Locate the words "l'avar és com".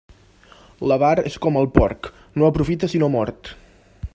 0.91-1.59